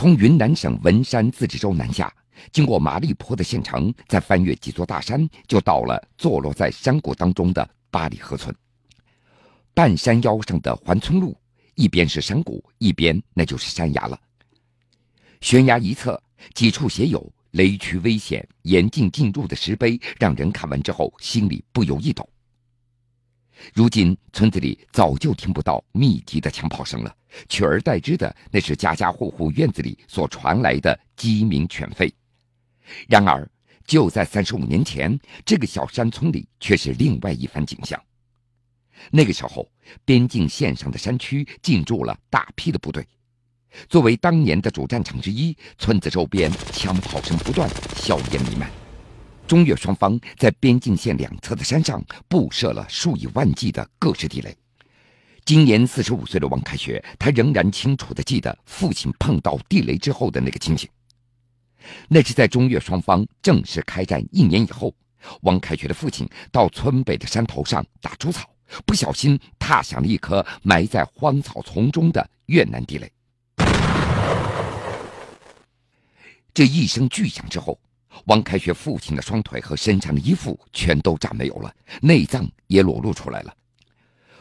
[0.00, 2.10] 从云南省文山自治州南下，
[2.52, 8.56] 经过麻栗坡的县城，再翻越几座大山，就到了坐落在山谷当中的八里河村。
[9.74, 11.36] 半山腰上的环村路，
[11.74, 14.18] 一边是山谷，一边那就是山崖了。
[15.42, 16.18] 悬崖一侧，
[16.54, 22.26] 几处写有“雷区危险，严禁进入”的石碑，让人看完之后心里不由一抖。
[23.74, 27.14] 如今村子里早就听不到密集的枪炮声了，
[27.48, 32.12] 取而代之的那是家家户户院子里所传来的鸡鸣犬吠。
[33.08, 33.48] 然而，
[33.86, 38.00] 就在三十五年前，这个小山村里却是另外一番景象。
[39.10, 39.70] 那个时候，
[40.04, 43.06] 边境线上的山区进驻了大批的部队，
[43.88, 48.79] 作为当年的主战场之一，村子周边枪炮声不断，硝烟弥漫。
[49.50, 54.56] 中越双方在边境线两侧的山上布设了数以万计的各式地雷。
[55.44, 60.88] 今年四十五岁的王开学，他仍然清楚地记得父亲碰到地雷之后的那个情景。
[62.06, 64.94] 那是在中越双方正式开战一年以后，
[65.40, 68.48] 王开学的父亲到村北的山头上打猪草，
[68.86, 73.12] 不小心踏响了一颗埋在荒草丛中的越南地雷。
[76.54, 77.76] 这一声巨响之后。
[78.26, 83.54] 王开学父亲的双腿和身上的衣服全都炸没有了，内脏也裸露出来了，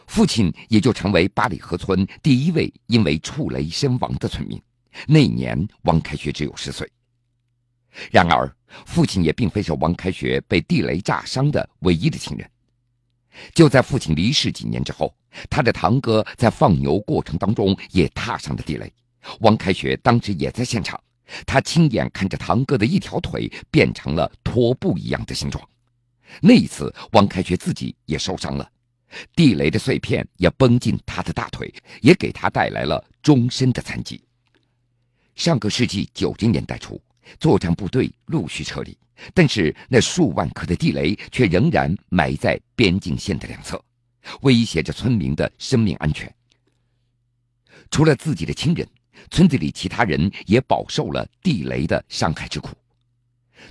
[0.08, 4.62] 父亲也就成为八里河村第一位因为触雷身亡的村民。
[5.08, 6.90] 那年，王开学只有十岁。
[8.12, 8.52] 然而，
[8.86, 12.50] 父亲也并非是王开学被地雷炸伤的唯一的亲人。
[13.54, 15.16] 就在父亲离世几年之后，
[15.50, 18.92] 他的堂哥在放牛过程当中也踏上了地雷，
[19.42, 21.00] 王开学当时也在现场。
[21.46, 25.68] 他亲眼看着堂哥的一条腿变成了拖布一样的形状。
[26.42, 28.72] 那一次，王开学自己也受伤了，
[29.36, 34.22] 地雷的碎片也崩进他的大腿，也给他带来了终身的残疾。
[35.36, 37.02] 上个世纪九十年代初，
[37.40, 38.98] 作战部队陆续撤离，
[39.34, 43.84] 但是那数万颗的地雷却仍然埋在边境线的两侧，
[44.42, 46.32] 威胁着村民的生命安全。
[47.90, 48.88] 除了自己的亲人。
[49.30, 52.70] 村子里其他人也饱受了地雷的伤害之苦。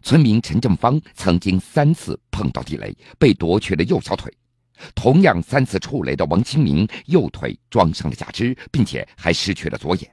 [0.02, 4.30] 村民陈正芳曾经三次碰到地雷，被夺去了右小腿；
[4.94, 10.10] 同样三次触雷的王清明，右腿装上了假肢，并且还失去了左眼。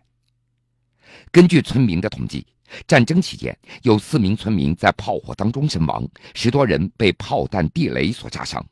[1.32, 2.48] 根据村民的统计，
[2.88, 8.66] 战争期间有四名村民在炮火当中身亡，十多人被炮弹、地雷所炸伤。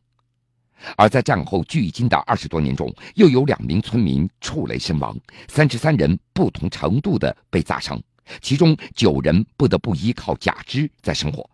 [0.98, 5.18] 而在战后距今的二十多年中，又有两名村民触雷身亡，
[5.48, 8.02] 三十三人不同程度的被炸伤，
[8.42, 11.50] 其中九人不得不依靠假肢在生活。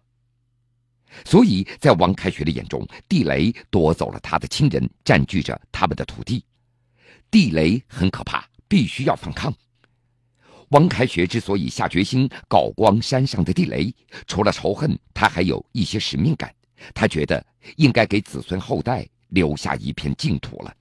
[1.26, 6.44] 所以在王开学的眼中，地雷夺走了他的亲人，占据着他们的土地，
[7.32, 9.54] 地雷很可怕，必须要反抗。
[10.70, 13.92] 王开学之所以下决心搞光山上的地雷，
[14.28, 16.54] 除了仇恨，他还有一些使命感。
[16.94, 17.46] 他觉得
[17.76, 19.08] 应该给子孙后代。
[19.30, 20.76] 留下一片净土了。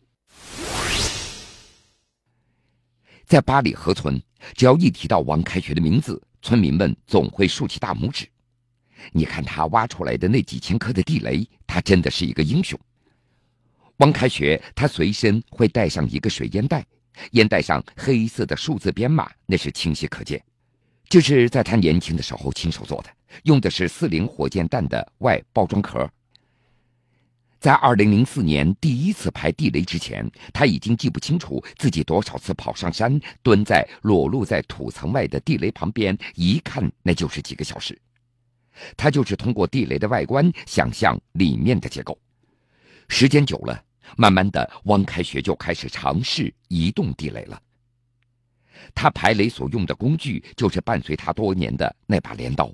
[3.27, 4.19] 在八里河村，
[4.55, 8.27] 只要一提到王开学的名字，村民们总会竖起大拇指。
[9.13, 12.81] 你看他挖出来的那几千颗的地雷，他真的是一个英雄。
[13.99, 16.83] 王开学他随身会带上一个水烟袋，
[17.33, 20.43] 烟袋上黑色的数字编码那是清晰可见，
[21.11, 23.11] 这是在他年轻的时候亲手做的，
[23.45, 26.09] 用的是四零火箭弹的外包装壳。
[27.61, 38.01] 在二零零四年第一次排地雷之前，他已经记不清楚自己多少次跑上山，蹲在裸露在土层外的地雷旁边，一看那就是几个小时。
[38.97, 42.17] 他就是通过地雷的外观想象里面的结构。
[43.09, 43.83] 时间久了，
[44.17, 47.61] 慢慢的，汪开学就开始尝试移动地雷了。
[48.95, 52.73] 他排雷所用的工具就是伴随他多年的那把镰刀。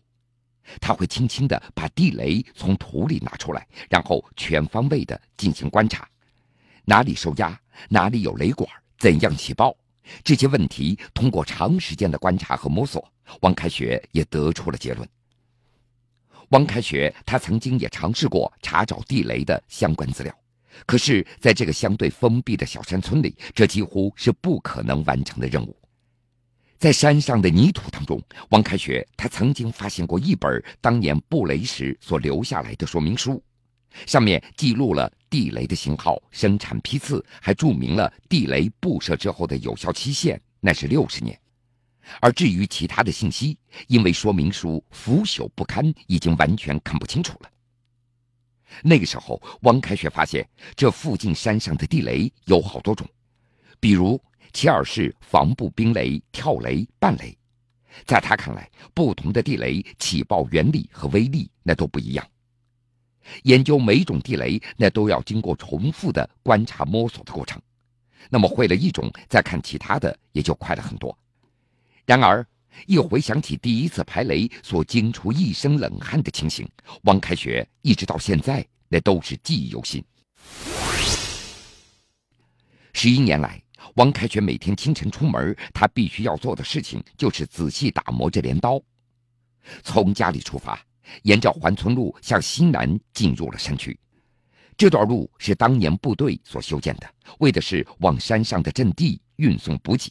[0.80, 6.08] 他会轻轻地把地雷从土里拿出来，然后全方位地进行观察，
[6.84, 7.58] 哪里受压，
[7.88, 9.76] 哪里有雷管，怎样起爆，
[10.22, 13.06] 这些问题通过长时间的观察和摸索，
[13.40, 15.08] 王开学也得出了结论。
[16.50, 20.34] 王开学他曾经也尝试过查找地雷的相关资料，
[20.86, 25.76] 可是在这个相对封闭的小山村里，这几乎是不可能完成的任务。
[26.78, 33.42] 在山上的泥土当中，王开学他曾经发现过一本当年布雷时所留下来的说明书，
[34.06, 41.38] 上面记录了地雷的型号、生产批次，还注明了地雷布设之后的有效期限，那是六十年。
[42.20, 43.56] 而至于其他的信息，
[43.86, 47.50] 因为说明书腐朽不堪，已经完全看不清楚了。
[48.82, 53.08] 那个时候，王开学发现这附近山上的地雷有好多种，
[53.80, 54.20] 比如。
[54.54, 57.36] 切尔是防步兵雷、跳雷、半雷，
[58.06, 62.24] 在他看来，不同的地雷起爆原理和威力那都不一样。
[63.42, 67.60] 研究每种地雷，那都要经过重复的观察摸索的过程。
[68.30, 71.16] 那么会了一种，再看其他的也就快了很多。
[72.06, 72.46] 然而，
[72.86, 76.68] 一回想起第一次排雷所惊出一身冷汗的情形，
[77.02, 80.04] 王开学一直到现在那都是记忆犹新。
[82.92, 83.60] 十一年来，
[83.94, 88.80] 王开学每天清晨出门，他必须要做的事情就是仔细打磨这镰刀。
[89.82, 90.78] 从家里出发。
[91.24, 93.94] 沿着环村路向西南进入了山区，
[94.74, 97.06] 这段路是当年部队所修建的，
[97.40, 100.10] 为的是往山上的阵地运送补给。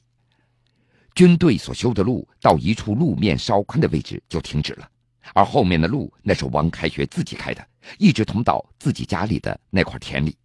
[1.15, 4.87] 军队所修的路到一处路面稍宽的位置就停止了，
[5.33, 7.67] 而后面的路那是王开学自己开的，
[7.97, 10.37] 一直通到自己家里的那块田里。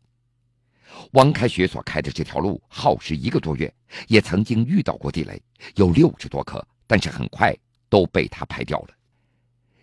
[1.13, 3.73] 王开学所开的这条路耗时一个多月，
[4.09, 5.41] 也曾经遇到过地雷，
[5.77, 7.55] 有六十多颗，但是很快
[7.89, 8.89] 都被他排掉了。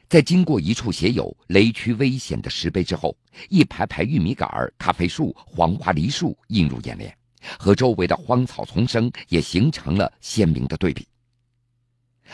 [0.07, 3.17] 在经过一处写有“雷区危险”的石碑之后，
[3.49, 4.47] 一排排玉米杆、
[4.77, 7.17] 咖啡树、黄花梨树映入眼帘，
[7.57, 11.07] 和周围的荒草丛生也形成了鲜明的对比。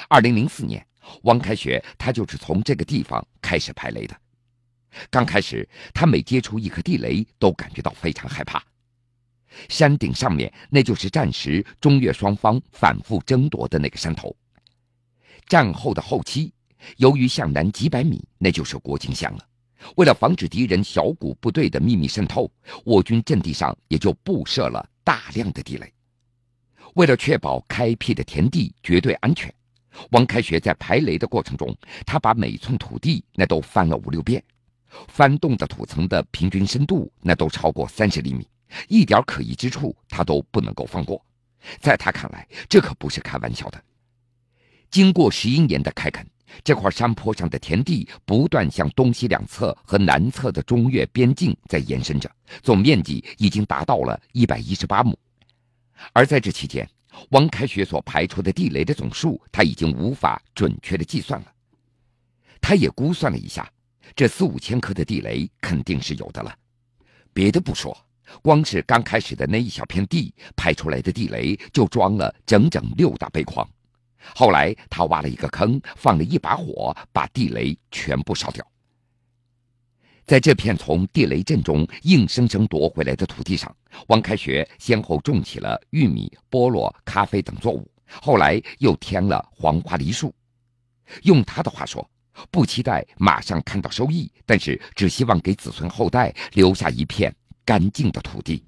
[0.09, 0.85] 二零零四年，
[1.23, 4.15] 王开学他就是从这个地方开始排雷的。
[5.09, 8.61] 刚开始，他每接触一颗地雷，都感觉到非常害怕。
[9.69, 14.35] 山顶上面，那就是战时中越双方反复争夺的那个山头。
[15.47, 16.53] 战后的后期。
[16.97, 19.47] 由于向南几百米，那就是国境线了。
[19.97, 22.51] 为了防止敌人小股部队的秘密渗透，
[22.83, 25.93] 我军阵地上也就布设了大量的地雷。
[26.95, 29.53] 为了确保开辟的田地绝对安全，
[30.09, 31.71] 王开学在排雷的过程中，
[32.03, 34.43] 他把每寸土地那都翻了五六遍，
[35.07, 38.47] 翻动的土层的平均深度那都超过三十厘米，
[38.87, 41.23] 一点可疑之处他都不能够放过。
[41.79, 43.83] 在他看来，这可不是开玩笑的。
[44.89, 46.25] 经过十一年的开垦。
[46.65, 52.29] 这块山坡上的田地不断向东西两侧和南侧的中越边境在延伸着，
[52.61, 55.17] 总面积已经达到了一百一十八亩。
[56.11, 56.85] 而在这期间，
[57.29, 61.53] 王开学所排出的地雷的总数，他已经无法准确的计算了。
[62.59, 63.71] 他也估算了一下，
[64.13, 66.53] 这四五千颗的地雷肯定是有的了。
[67.31, 67.97] 别的不说，
[68.41, 73.67] 光是刚开始的那一小片地拍出来的地雷，就装了整整六大背筐。
[74.35, 78.65] 后来，他挖了一个坑，放了一把火，把地雷全部烧掉。
[80.27, 83.75] 在这片从地雷阵中硬生生夺回来的土地上，
[84.07, 87.89] 王开学先后种起了玉米、菠萝、咖啡等作物，
[88.21, 90.33] 后来又添了黄花梨树。
[91.23, 92.07] 用他的话说，
[92.49, 97.35] 不期待马上看到收益，但是只希望给子孙后代留下一片
[97.71, 98.61] 干净的土地。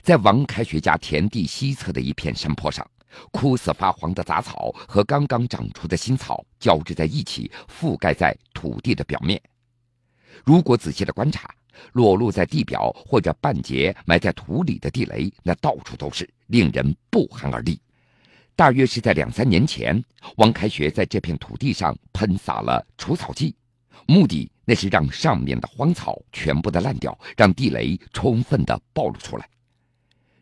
[0.00, 2.90] 在王开学家田地西侧的一片山坡上，
[3.30, 9.38] 枯死发黄的杂草和刚刚长出的新草交织在一起，覆盖在土地的表面。
[10.46, 11.54] 如果仔细的观察，
[11.92, 17.78] 裸露在地表或者半截埋在土里的地雷，那到处都是，令人不寒而栗。
[18.56, 20.02] 大约是在两三年前，
[20.36, 23.54] 王开学在这片土地上喷洒了除草剂，
[24.12, 29.48] 目的那是让上面的荒草全部的烂掉，让地雷充分的暴露出来。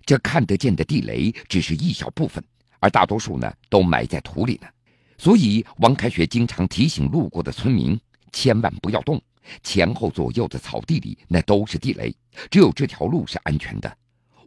[0.04, 2.42] 这看得见的地雷只是一小部分，
[2.80, 4.66] 而大多数呢都埋在土里呢。
[5.16, 7.98] 所以王开学经常提醒路过的村民，
[8.32, 9.22] 千万不要动，
[9.62, 12.12] 前后左右的草地里那都是地雷，
[12.50, 13.96] 只有这条路是安全的。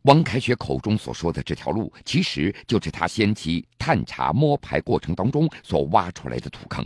[0.01, 6.85] 王开学口中所说的这条路，其实就是他先期探查摸排过程当中所挖出来的土坑。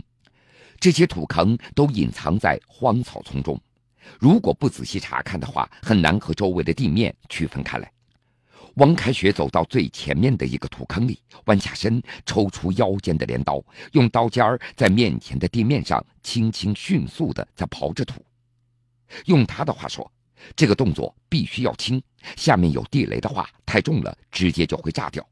[0.80, 3.60] 这些土坑都隐藏在荒草丛中，
[4.20, 7.90] 如果不仔细查看的话，很难和周围的地面区分开来。
[8.74, 18.24] 王开学走到最前面的一个土坑里，弯下身，抽出腰间的镰刀，用刀尖儿在面前的地面上轻轻、迅速地在刨着土。
[19.24, 20.08] 用他的话说，
[20.54, 22.00] 这个动作必须要轻，
[22.36, 25.26] 下面有地雷的话，太重了，直接就会炸掉。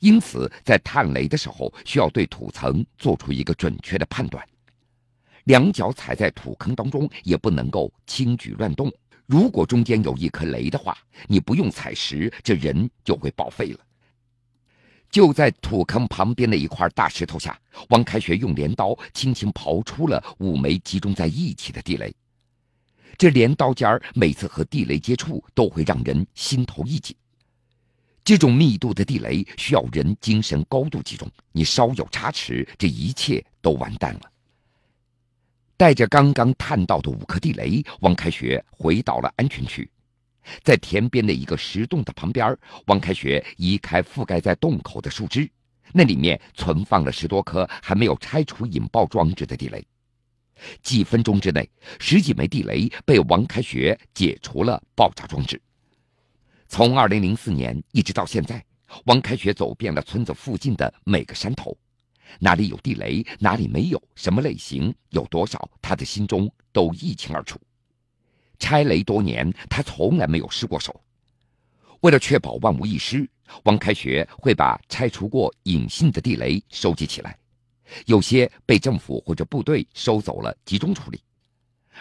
[0.00, 4.46] 因此，在探雷的时候，需要对土层做出一个准确的判断。
[5.44, 8.92] 两脚踩在土坑当中，也不能够轻举乱动。
[9.26, 10.96] 如果中间有一颗雷的话，
[11.26, 13.78] 你不用踩实，这人就会报废了。
[15.10, 17.58] 就在土坑旁边的一块大石头下，
[17.90, 22.14] 王开学用镰刀轻轻刨出了五枚集中在一起的地雷。
[23.18, 27.14] 这镰刀尖儿每次和地雷接触，都会让人心头一紧。
[28.24, 34.31] 这种密度的地雷需要人精神高度集中，你稍有差池，这一切都完蛋了。
[35.82, 39.90] 带着刚刚探到的五颗地雷，王开学回到了安全区，
[40.62, 45.50] 在田边的一个石洞的旁边，王开学移开覆盖在洞口的树枝，
[45.92, 49.84] 那里面存放了十多颗还没有拆除引爆装置的地雷。
[50.84, 55.60] 几分钟之内，十几枚地雷被王开学解除了爆炸装置。
[56.68, 58.64] 从2004年一直到现在，
[59.06, 61.76] 王开学走遍了村子附近的每个山头，
[62.38, 67.58] 哪里有地雷，哪里没有，什么类型，有多少，他的心中都一清二楚。
[68.58, 71.00] 拆雷多年，他从来没有失过手。
[72.00, 73.28] 为了确保万无一失，
[73.64, 77.36] 王开学会把拆除过隐性的地雷收集起来。
[78.06, 81.18] 有些被政府或者部队收走了，集中处理；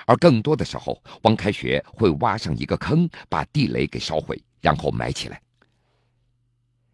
[0.05, 5.41] 而更多的时候，王开学会挖上一个坑，把地雷给烧毁，然后埋起来。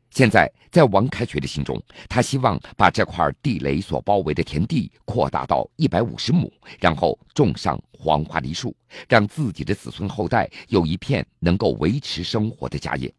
[0.09, 8.75] 现在，在王开学的心中，他希望把这块地雷所包围的田地扩大到一百五十亩，然后种上黄花梨树，
[9.07, 13.13] 让自己的子孙后代有一片能够维持生活的家业。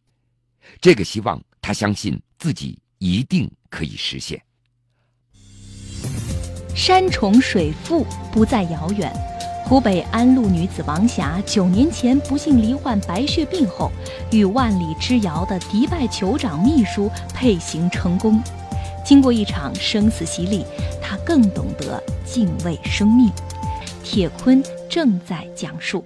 [0.80, 4.42] 这个希望，他相信自己一定可以实现。
[6.74, 9.27] 山重水复不再遥远。
[9.68, 13.92] 湖北安陆女子王霞九年前不幸罹患白血病后，
[14.32, 18.42] 与万里之遥的迪拜酋长秘书配型成功。
[19.04, 20.64] 经过一场生死洗礼，
[21.02, 23.30] 她更懂得敬畏生命。
[24.02, 26.02] 铁坤正在讲述：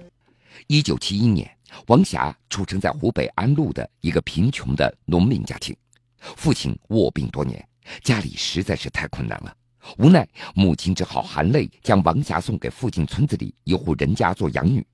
[0.67, 1.49] 一九七一年，
[1.87, 5.73] 王霞出生在湖北安陆的一个贫穷的农民家庭，
[6.19, 7.65] 父亲卧病多年，
[8.03, 9.55] 家里实在是太困难了。
[9.97, 14.85] 无奈，母亲只好含泪将王霞送给附近村子里一户人家做养女。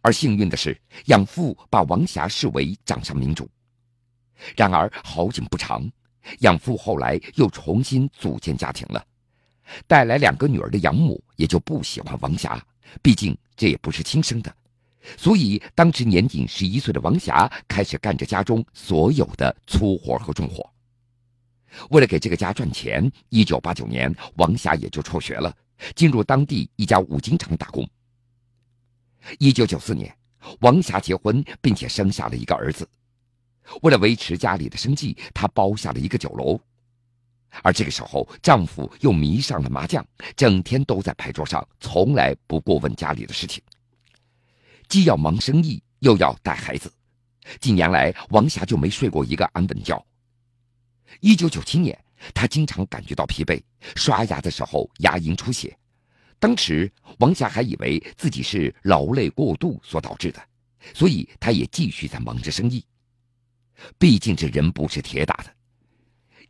[0.00, 3.48] 而幸运的是，养父把王霞视为掌上明珠。
[4.56, 5.90] 然而好景不长，
[6.40, 9.04] 养父后来又重新组建家庭了，
[9.86, 12.64] 带来两个女儿的养母也就不喜欢王霞，
[13.02, 14.54] 毕竟这也不是亲生的。
[15.16, 20.68] 所以，当时年仅十一岁的王霞开始干着家中所有的粗活和重活。
[21.90, 25.54] 为了给这个家赚钱，一九八九年，王霞也就辍学了，
[25.94, 27.88] 进入当地一家五金厂打工。
[29.38, 30.14] 一九九四年，
[30.60, 32.88] 王霞结婚，并且生下了一个儿子。
[33.82, 36.60] 为了维持家里的生计，她包下了一个酒楼。
[37.62, 43.62] 而这个时候，丈夫又迷上了麻将，整天都在牌桌上，从来不过问家里的事情。
[44.88, 46.92] 既要忙生意，又要带孩子，
[47.60, 50.04] 近年来，王霞就没睡过一个安稳觉。
[51.20, 51.98] 一九九七年，
[52.34, 53.60] 他经常感觉到疲惫，
[53.94, 55.76] 刷牙的时候牙龈出血。
[56.38, 60.42] 当时王霞还以为自己是劳累过度所导致的，
[60.92, 62.84] 所以他也继续在忙着生意。
[63.98, 65.54] 毕竟这人不是铁打的。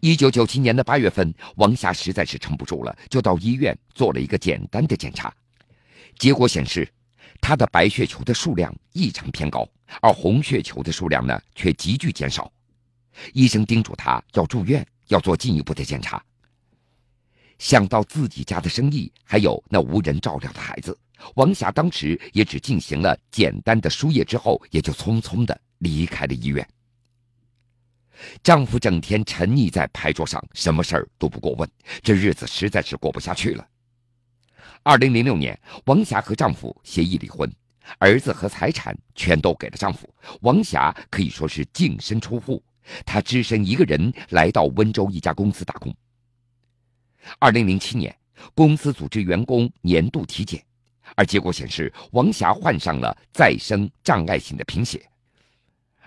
[0.00, 5.33] 一九九七年的八月份，王霞实在是撑不住了，就到医院做了一个简单的检查，
[6.19, 6.90] 结果显示，
[7.40, 9.69] 她的白血球的数量异常偏高，
[10.00, 12.50] 而红血球的数量呢却急剧减少。
[13.33, 16.23] 医生叮嘱他要住院，要做进一步的检查。
[17.59, 20.99] 想到自己家的生意，还有那无人照料的孩子，
[21.37, 26.66] 王霞当时也只进行了简单的输液，之后也就匆匆的离开了医院。
[28.42, 31.69] 丈夫整天沉溺在牌桌上，什么事儿都不过问，
[32.02, 33.66] 这日子实在是过不下去了。
[34.83, 37.49] 二零零六年，王霞和丈夫协议离婚，
[37.99, 42.62] 儿子和财产全都给了丈夫，王霞可以说是净身出户。
[43.05, 45.95] 他只身一个人来到温州一家公司打工。
[47.39, 48.15] 二零零七年，
[48.55, 50.65] 公司组织员工年度体检，
[51.15, 55.09] 而结果显示王霞患上了再生障碍性的贫血。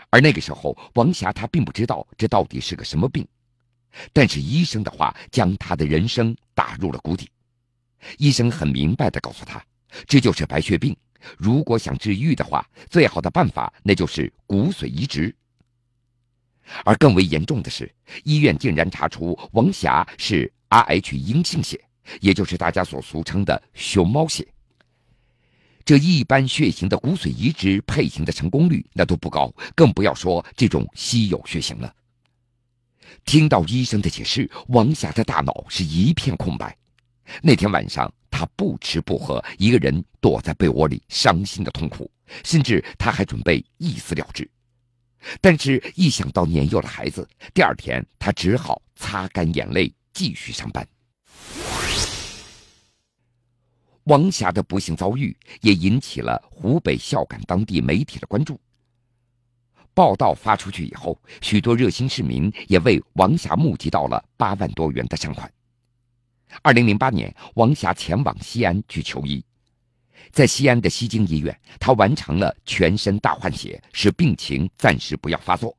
[0.09, 3.27] 而那个时候，王霞她并不知道这到底是个什么病，
[4.13, 7.29] 但是医生的话将她的人生打入了谷底。
[8.17, 9.63] 医生很明白的告诉她，
[10.07, 10.95] 这就是白血病，
[11.37, 15.35] 如果想治愈的话，最好的办法那就是骨髓移植。
[16.83, 17.93] 而更为严重的是，
[18.23, 21.79] 医院竟然查出王霞是 Rh 阴性血，
[22.21, 24.47] 也就是大家所俗称的“熊猫血”。
[25.85, 31.93] 这一般血型的骨髓移植配型的成功率那都不高，更不要说这种稀有血型了。
[33.23, 36.75] 听到医生的解释，王霞的大脑是一片空白。
[37.41, 42.09] 那天晚上，她不吃不喝，一个人躲在被窝里，伤心的痛苦，
[42.43, 44.49] 甚至她还准备一死了之。
[45.41, 50.87] 但是，一想到年幼的孩子，第二天他只好擦干眼泪继续上班。
[54.03, 58.59] 王霞的不幸遭遇也引起了湖北孝感当地媒体的关注。
[59.95, 65.51] 报道发出去以后，许多热心市民也为王霞募集到了八万多元的善款。
[66.61, 69.43] 二零零八年，王霞前往西安去求医。
[70.31, 75.75] 在西安的西京医院，他完成了全身大换血，使病情暂时不要发作。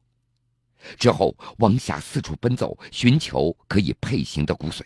[0.98, 4.82] 之后，王霞四处奔走，寻求可以配型的骨髓。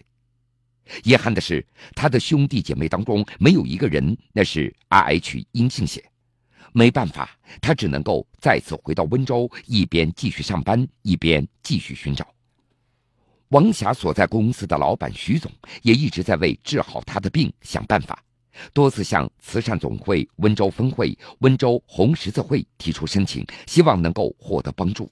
[1.05, 1.65] 遗憾的是，
[1.95, 6.05] 他的兄弟姐妹当中没有一个人那是 Rh 阴性血。
[6.73, 12.27] 没办法，他只能够再次回到温州，一边继续上班，一边继续寻找。
[13.49, 15.51] 王霞所在公司的老板徐总
[15.83, 18.23] 也一直在为治好他的病想办法，
[18.73, 25.11] 多次向慈善总会温州分会、温州红十字会提出申请，希望能够获得帮助。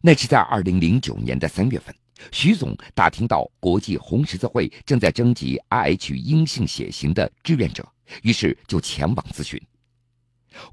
[0.00, 1.94] 那是在二零零九年的三月份，
[2.30, 7.86] 徐总打听到国际红十字会正在征集 Rh 阴性血型的志愿者，
[8.22, 9.60] 于是就前往咨询。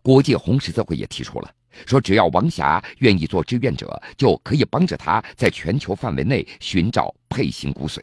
[0.02, 1.50] 国际红十字会也提出了，
[1.88, 8.00] 说只要王霞愿意做志愿者，就可以帮着他在全球范围内寻找配型骨髓。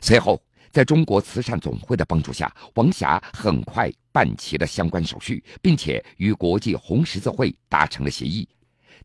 [0.00, 0.40] 随后，
[0.72, 8.48] 在中国慈善总会的帮助下，王霞很快办齐了相关手续，并且与国际红十字会达成了协议，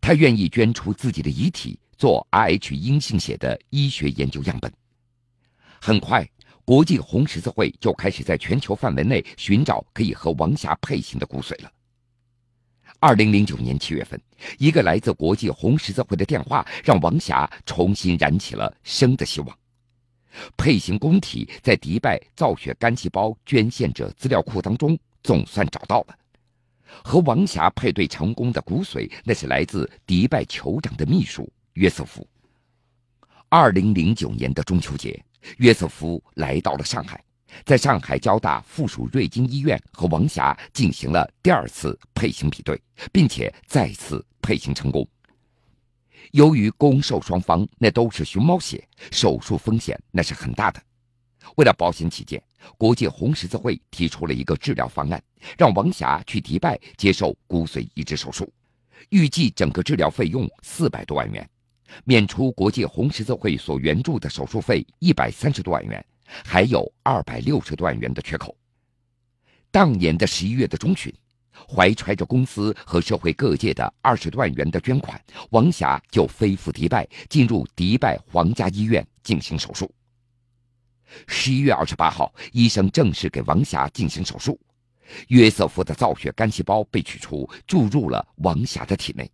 [0.02, 4.72] 他愿意捐出自己的遗体做 Rh 阴性血的医学研究样本。
[5.80, 6.28] 很快。
[6.66, 11.72] 国际红十字会就开始在全球范围内寻找可以和王霞配型的骨髓了。
[13.00, 14.22] 二零零九年七月份，
[14.58, 19.58] 一个来自国际红十字会的电话让王霞重新燃起了生的希望。
[20.56, 26.18] 配型供体在迪拜造血干细胞捐献者资料库当中总算找到了，
[27.04, 32.28] 和王霞配对成功的骨髓，那是来自迪拜酋长的秘书约瑟夫。
[33.50, 35.24] 二零零九年的中秋节。
[35.60, 37.24] 约瑟夫来到了上海，
[37.64, 42.78] 在上海交大附属瑞金医院和王霞进行了第二次配型比对，
[43.14, 45.08] 并且再次配型成功。
[46.32, 50.82] 由于攻受双方那都是熊猫血，手术风险那是很大的。
[51.56, 52.42] 为了保险起见，
[52.78, 55.24] 国际红十字会提出了一个治疗方案，
[55.58, 58.52] 让王霞去迪拜接受骨髓移植手术，
[59.10, 61.50] 预计整个治疗费用四百多万元。
[62.04, 66.06] 免除国际红十字会所援助的手术费一百三十多万元，
[66.44, 68.56] 还有二百六十多万元的缺口。
[69.72, 71.14] 当年的十一月的中旬，
[71.68, 79.90] 怀揣着公司和社会各界的二十多万元的捐款，王霞就飞赴迪拜，进入迪拜皇家医院进行手术。
[81.26, 84.60] 十一月二十八号，医生正式给王霞进行手术，
[85.30, 89.30] 约瑟夫的造血干细胞被取出，注入了王霞的体内。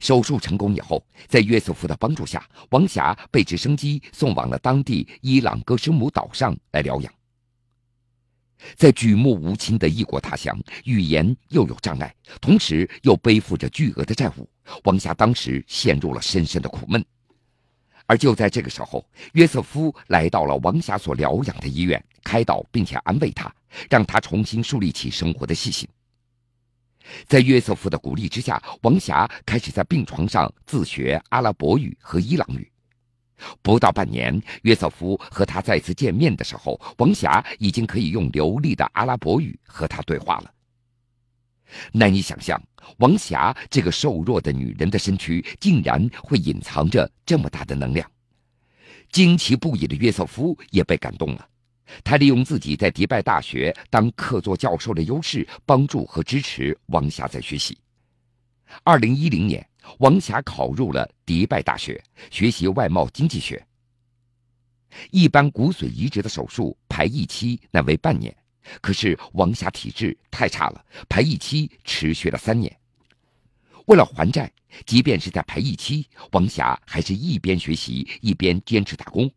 [0.00, 7.12] 手术成功以后，在约瑟夫的帮助下，王霞被直升机送往了当地伊朗戈什姆岛上来疗养。
[8.76, 14.48] 在举目无亲的异国他乡，语言又有障碍，同时又背负着巨额的债务，
[14.84, 17.04] 王霞当时陷入了深深的苦闷。
[18.06, 23.54] 而就在这个时候，约瑟夫来到了王霞所疗养的医院，开导并且安慰她，
[23.88, 25.88] 让她重新树立起生活的信心。
[27.26, 32.70] 在约瑟夫的鼓励之下，王霞开始在病床上自学阿拉伯语和伊朗语。
[33.62, 40.50] 不到半年，约瑟夫和他再次见面的时候，王霞已经可以用流利的阿拉伯语和他对话了。
[41.92, 42.62] 难以想象，
[42.98, 48.08] 王霞这个瘦弱的女人的身躯竟然会隐藏着这么大的能量。
[49.10, 51.48] 惊奇不已的约瑟夫也被感动了。
[52.02, 57.76] 他利用自己在迪拜大学当客座教授的优势，帮助和支持王霞在学习。
[58.82, 59.64] 二零一零年，
[59.98, 63.64] 王霞考入了迪拜大学，学习外贸经济学。
[65.10, 68.34] 一般骨髓移植的手术排异期乃为半年，
[68.80, 72.74] 可是王霞体质太差了，排异期持续了三年。
[73.86, 74.50] 为了还债，
[74.86, 79.30] 即便是在排异期，王霞还是一边学习一边坚持打工。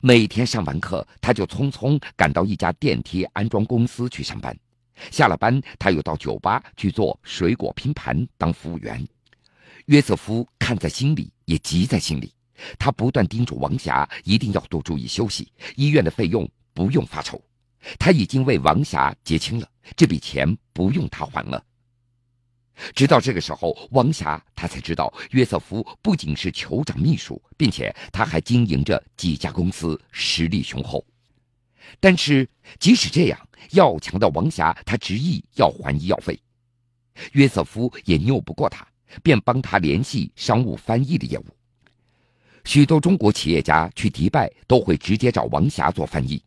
[0.00, 4.56] 每天上完课，他就匆匆赶到一家电梯安装公司去上班。
[5.10, 9.06] 下了班，他又到酒吧去做水果拼盘当服务员。
[9.86, 12.32] 约瑟夫看在心里，也急在心里。
[12.78, 17.42] 他不断叮嘱王霞一定要多注意休息，医院的费用不用发愁。
[17.98, 19.66] 他已经为王霞结清了，
[19.96, 21.64] 这笔钱不用他还了。
[22.94, 31.04] 直到这个时候，王霞她才知道，约瑟夫不仅是酋长秘书，并且他还经营着几家公司，实力雄厚。
[31.98, 36.38] 但是即使这样，要强的王霞她执意要还医药费，
[37.32, 38.86] 约瑟夫也拗不过他，
[39.22, 41.46] 便帮他联系商务翻译的业务。
[42.64, 46.42] 许多中国企业家去迪拜都会直接找王霞做翻译，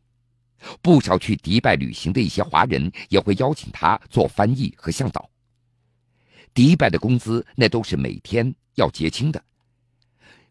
[0.81, 5.29] 不少去迪拜旅行的一些华人也会邀请他做翻译和向导。
[6.53, 9.43] 迪拜的工资那都是每天要结清的。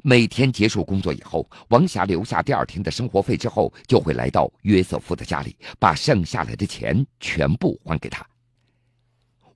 [0.05, 8.27] 每天结束工作以后，王霞留下第二天的生活费之后，就会来到约瑟夫的家里，把剩下来的钱全部还给他。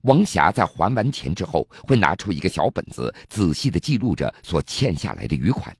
[0.01, 5.75] 王霞在还完钱之后，会拿出一个小本子，仔细的记录着所欠下来的余款。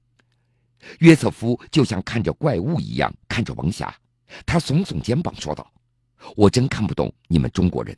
[1.00, 3.94] 约瑟夫就像看着怪物一样看着王霞，
[4.46, 5.70] 他耸耸肩膀说道
[6.36, 7.96] ：“我真看不懂你们中国人。”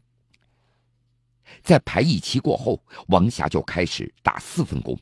[1.63, 4.97] 在排役期过后，王霞就开始打四份工。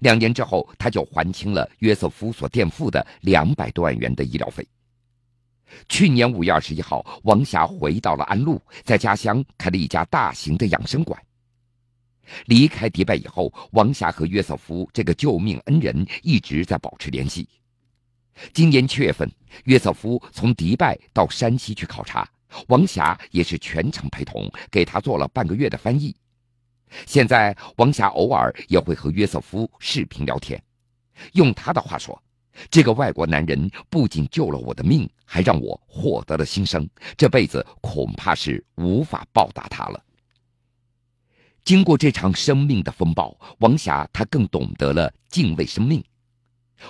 [0.00, 4.66] 两年之后，他就还清了约瑟夫所垫付的两百多万元的医疗费。
[5.88, 11.20] 去年五月二十一号，王霞回到了安陆，在家乡开了一家大型的养生馆。
[12.46, 17.48] 离开迪拜以后，王霞和约瑟夫这个救命恩人一直在保持联系。
[18.52, 19.30] 今年七月份，
[19.64, 22.28] 约瑟夫从迪拜到山西去考察，
[22.68, 26.14] 王霞也是全程陪同，给他做了半个月的翻译。
[27.06, 30.62] 现在，王霞偶尔也会和约瑟夫视频聊天。
[31.32, 32.22] 用他的话说。
[32.70, 40.02] 这个外国男人不仅救了我的命，还让我获得了新生，这辈子恐怕是无法报答他了。
[41.64, 46.02] 经过这场生命的风暴，王霞她更懂得了敬畏生命。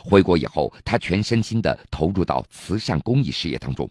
[0.05, 3.89] 回国以后，她全身心的投入到慈善公益事业当中。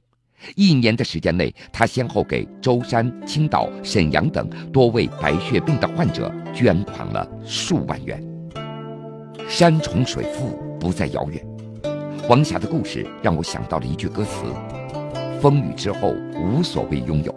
[0.56, 8.24] 一年的时间内，她先后给舟山、青岛、沈阳等多位白血病的患者捐款了数万元。
[9.50, 11.55] 山重水复不再遥远。
[12.28, 14.46] 王霞的故事让我想到了一句歌词
[15.40, 17.34] ：“风雨之后无所谓拥有，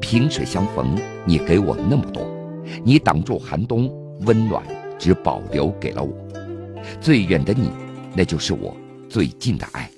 [0.00, 2.26] 萍水相逢，你给我那么多，
[2.82, 4.62] 你挡住寒冬，温暖
[4.98, 6.14] 只保留给了我。
[7.02, 7.70] 最远的你，
[8.14, 8.74] 那就是我
[9.10, 9.90] 最近的爱。”